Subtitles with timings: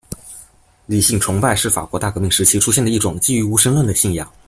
[0.87, 4.27] 理性崇拜是法国大革命时期出现的一种基于无神论的信仰。